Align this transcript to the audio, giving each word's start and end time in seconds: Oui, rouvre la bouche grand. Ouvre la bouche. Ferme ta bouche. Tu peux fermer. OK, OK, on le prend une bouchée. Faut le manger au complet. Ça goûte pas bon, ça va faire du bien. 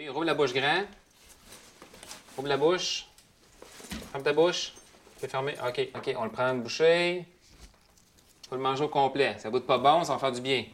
Oui, 0.00 0.08
rouvre 0.08 0.24
la 0.24 0.32
bouche 0.32 0.54
grand. 0.54 0.84
Ouvre 2.38 2.48
la 2.48 2.56
bouche. 2.56 3.04
Ferme 4.10 4.24
ta 4.24 4.32
bouche. 4.32 4.72
Tu 5.16 5.20
peux 5.20 5.28
fermer. 5.28 5.54
OK, 5.62 5.88
OK, 5.94 6.14
on 6.16 6.24
le 6.24 6.30
prend 6.30 6.54
une 6.54 6.62
bouchée. 6.62 7.26
Faut 8.48 8.54
le 8.54 8.62
manger 8.62 8.84
au 8.84 8.88
complet. 8.88 9.36
Ça 9.38 9.50
goûte 9.50 9.66
pas 9.66 9.76
bon, 9.76 10.02
ça 10.02 10.14
va 10.14 10.18
faire 10.18 10.32
du 10.32 10.40
bien. 10.40 10.64